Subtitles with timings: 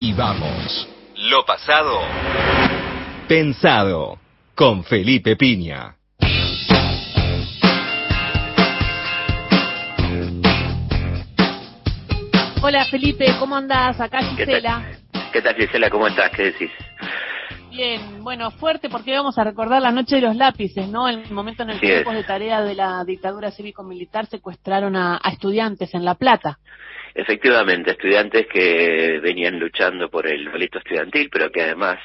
[0.00, 0.88] y vamos.
[1.16, 2.00] Lo pasado.
[3.28, 4.18] Pensado.
[4.54, 5.96] Con Felipe Piña.
[12.62, 14.00] Hola Felipe, ¿cómo andás?
[14.00, 14.82] Acá Gisela.
[15.32, 15.88] ¿Qué tal Gisela?
[15.88, 16.30] ¿Cómo estás?
[16.30, 16.70] ¿Qué decís?
[17.76, 21.08] Bien, bueno, fuerte porque vamos a recordar la noche de los lápices, ¿no?
[21.08, 25.92] El momento en el que grupos de tarea de la dictadura cívico-militar secuestraron a, estudiantes
[25.92, 26.58] en La Plata.
[27.14, 31.98] Efectivamente, estudiantes que venían luchando por el boleto estudiantil, pero que además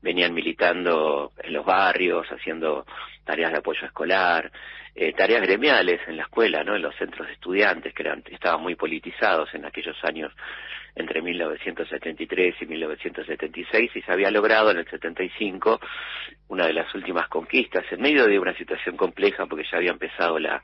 [0.00, 2.86] venían militando en los barrios, haciendo
[3.22, 4.50] tareas de apoyo escolar,
[4.94, 6.76] eh, tareas gremiales en la escuela, ¿no?
[6.76, 10.32] En los centros de estudiantes que eran, estaban muy politizados en aquellos años
[10.94, 15.80] entre 1973 y 1976 y se había logrado en el 75
[16.48, 20.38] una de las últimas conquistas en medio de una situación compleja porque ya había empezado
[20.38, 20.62] la,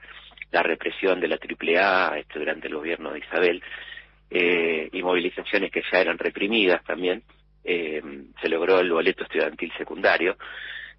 [0.50, 3.62] la represión de la AAA este, durante el gobierno de Isabel
[4.30, 7.22] eh, y movilizaciones que ya eran reprimidas también.
[7.64, 8.02] Eh,
[8.40, 10.36] se logró el boleto estudiantil secundario,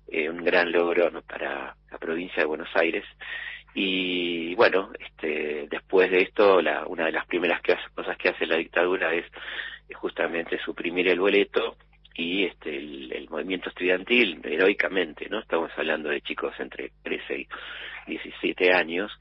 [0.07, 3.03] eh, un gran logro para la provincia de Buenos Aires
[3.79, 7.61] y bueno, este, después de esto, la, una de las primeras
[7.93, 9.25] cosas que hace la dictadura es,
[9.93, 11.77] justamente suprimir el boleto
[12.15, 15.39] y este, el, movimiento estudiantil, heroicamente, ¿no?
[15.39, 17.47] Estamos hablando de chicos entre 13 y
[18.07, 19.11] 17 años,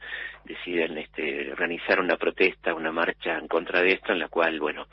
[0.44, 4.86] deciden este, organizar una protesta, una marcha en contra de esto, en la cual, bueno,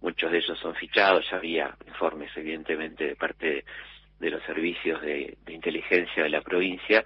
[0.00, 3.64] muchos de ellos son fichados, ya había informes, evidentemente, de parte
[4.18, 7.04] de, los servicios de inteligencia de la provincia,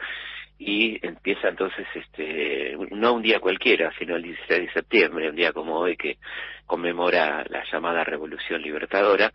[0.67, 5.53] y empieza entonces este no un día cualquiera sino el 16 de septiembre un día
[5.53, 6.17] como hoy que
[6.65, 9.31] conmemora la llamada revolución libertadora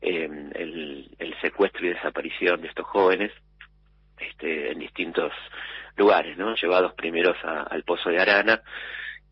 [0.00, 3.30] em, el, el, secuestro y desaparición de estos jóvenes
[4.18, 5.32] este en distintos
[5.96, 8.62] lugares no llevados primeros al pozo de Arana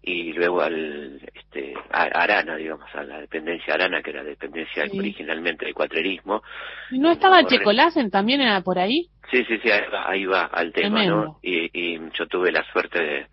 [0.02, 5.64] y luego al este a Arana digamos a la dependencia Arana que era dependencia originalmente
[5.64, 6.42] del cuatrerismo.
[6.90, 11.38] No estaba Checolasen también era por ahí sí sí sí ahí va, al tema no
[11.42, 13.26] y, y, yo tuve la suerte de,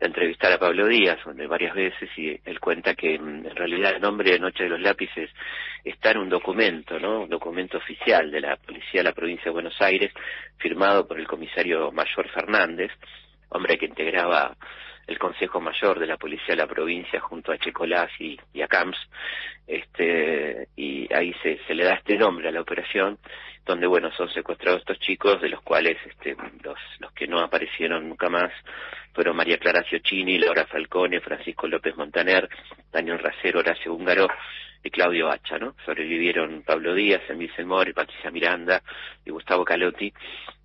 [0.00, 1.18] entrevistar a Pablo Díaz
[1.48, 4.80] varias veces y él cuenta que mm, en realidad el nombre de Noche de los
[4.80, 5.30] Lápices
[5.84, 9.50] está en un documento no un documento oficial de la policía de la provincia de
[9.50, 10.12] Buenos Aires
[10.58, 12.92] firmado por el comisario mayor Fernández
[13.50, 14.56] hombre que integraba
[15.08, 18.98] el Consejo Mayor de la Policía de la provincia junto a Checolás y, a Camps,
[19.66, 23.18] este, y ahí se, se le da este nombre a la operación,
[23.64, 26.78] donde bueno, son secuestrados estos chicos, de los cuales este, los,
[27.14, 28.52] que no aparecieron nunca más
[29.14, 32.48] fueron María Clara Ciocchini, Laura Falcone, Francisco López Montaner,
[32.92, 34.28] Daniel Racero, Horacio Húngaro
[34.82, 35.74] y Claudio Hacha, ¿no?
[35.84, 38.82] Sobrevivieron Pablo Díaz, Emil Selmore, Patricia Miranda
[39.24, 40.12] y Gustavo Calotti,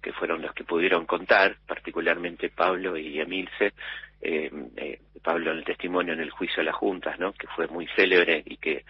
[0.01, 3.73] que fueron los que pudieron contar, particularmente Pablo y Emilce,
[4.21, 7.33] eh, eh, Pablo en el testimonio en el juicio de las juntas, ¿no?
[7.33, 8.85] que fue muy célebre y que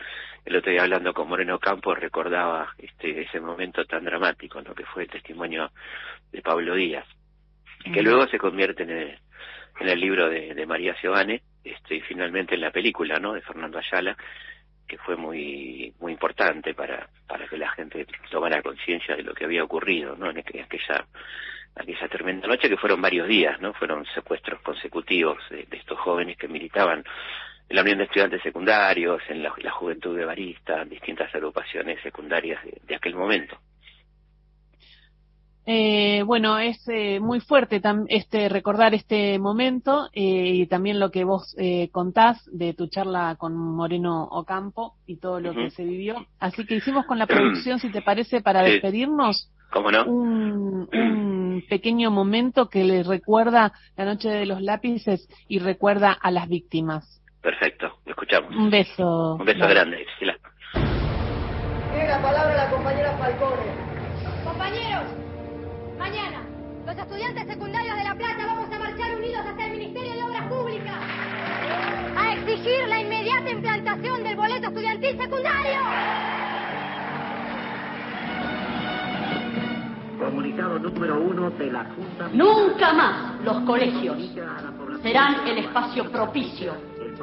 [0.46, 4.74] el otro día hablando con Moreno Campos recordaba este ese momento tan dramático, ¿no?
[4.76, 5.72] que fue el testimonio
[6.32, 7.08] de Pablo Díaz,
[7.94, 9.20] que luego se convierte en el,
[9.80, 13.34] en el libro de, de María Giovanni, este, y finalmente en la película ¿no?
[13.34, 14.18] de Fernando Ayala,
[14.88, 19.46] que fue muy muy importante para para que la gente tomara conciencia de lo que
[19.46, 23.74] había ocurrido no en aquella aquella tremenda noche que fueron varios días, ¿no?
[23.74, 27.04] Fueron secuestros consecutivos de, estos jóvenes que militaban
[27.70, 32.62] en la Unión de Estudiantes Secundarios, en la, Juventud de Barista, en distintas agrupaciones secundarias
[32.84, 33.58] de, aquel momento.
[35.66, 41.24] Eh, bueno, es eh, muy fuerte este recordar este momento eh, y también lo que
[41.24, 46.26] vos eh, contás de tu charla con Moreno Ocampo y todo lo que se vivió.
[46.40, 50.06] Así que hicimos con la producción, si te parece, para despedirnos, ¿Cómo no?
[50.06, 56.48] Un, pequeño momento que le recuerda la noche de los lápices y recuerda a las
[56.48, 57.22] víctimas.
[57.42, 58.56] Perfecto, lo escuchamos.
[58.56, 59.36] Un beso.
[59.36, 60.38] Un beso grande, Gisela.
[60.74, 64.44] Tiene la palabra la compañera Falcone.
[64.44, 65.23] Compañeros,
[66.04, 66.42] mañana
[66.86, 70.48] los estudiantes secundarios de La Plata vamos a marchar unidos hasta el Ministerio de Obras
[70.50, 70.96] Públicas
[72.18, 75.80] a exigir la inmediata implantación del boleto estudiantil secundario.
[80.20, 82.30] Comunicado número uno de la Junta.
[82.34, 84.18] Nunca más los colegios
[85.02, 86.74] serán el espacio propicio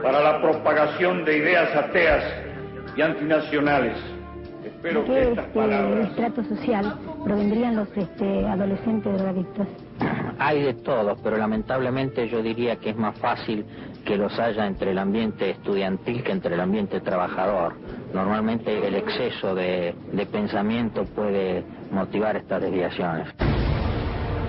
[0.03, 2.25] para la propagación de ideas ateas
[2.97, 4.20] y antinacionales.
[4.83, 6.09] Que estas este, palabras.
[6.09, 9.67] estrato social provendrían los este, adolescentes drogadictos?
[10.39, 13.67] Hay de todo, pero lamentablemente yo diría que es más fácil
[14.07, 17.75] que los haya entre el ambiente estudiantil que entre el ambiente trabajador.
[18.15, 21.63] Normalmente el exceso de, de pensamiento puede
[21.93, 23.29] motivar estas desviaciones.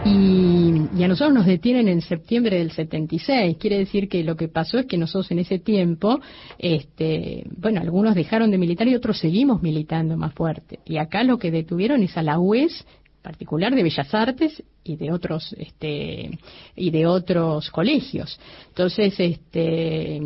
[0.03, 3.57] Y, y, a nosotros nos detienen en septiembre del 76.
[3.57, 6.19] Quiere decir que lo que pasó es que nosotros en ese tiempo,
[6.57, 10.79] este, bueno, algunos dejaron de militar y otros seguimos militando más fuerte.
[10.85, 12.85] Y acá lo que detuvieron es a la UES
[13.21, 16.39] particular de Bellas Artes y de otros este
[16.75, 18.39] y de otros colegios.
[18.69, 20.19] Entonces, este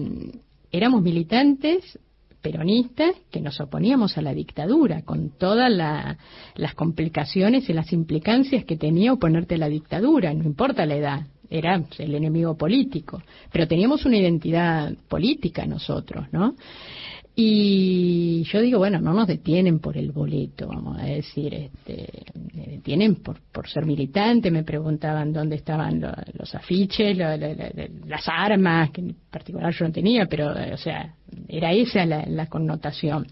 [0.71, 2.00] éramos militantes
[2.45, 8.77] peronistas que nos oponíamos a la dictadura, con todas las complicaciones y las implicancias que
[8.77, 13.19] tenía oponerte a la dictadura, no importa la edad, era el enemigo político,
[13.51, 16.53] pero teníamos una identidad política nosotros, ¿no?
[17.38, 22.07] Y yo digo, bueno, no nos detienen por el boleto, vamos a decir, este,
[22.53, 29.01] me detienen por, por ser militante, me preguntaban dónde estaban los, afiches, las armas, que
[29.01, 31.13] en particular yo no tenía, pero, o sea,
[31.57, 33.28] era esa la, connotación.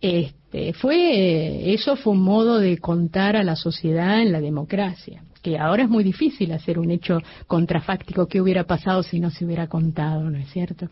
[0.00, 5.58] Este, fue, eso fue un modo de contar a la sociedad en la democracia, que
[5.58, 9.66] ahora es muy difícil hacer un hecho contrafáctico que hubiera pasado si no se hubiera
[9.68, 10.88] contado, ¿no es cierto?